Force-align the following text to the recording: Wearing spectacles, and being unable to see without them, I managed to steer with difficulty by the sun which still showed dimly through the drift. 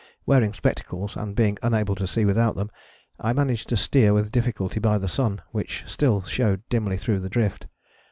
Wearing 0.25 0.51
spectacles, 0.51 1.15
and 1.15 1.35
being 1.35 1.59
unable 1.61 1.93
to 1.93 2.07
see 2.07 2.25
without 2.25 2.55
them, 2.55 2.71
I 3.19 3.33
managed 3.33 3.69
to 3.69 3.77
steer 3.77 4.15
with 4.15 4.31
difficulty 4.31 4.79
by 4.79 4.97
the 4.97 5.07
sun 5.07 5.43
which 5.51 5.83
still 5.85 6.23
showed 6.23 6.63
dimly 6.69 6.97
through 6.97 7.19
the 7.19 7.29
drift. 7.29 7.67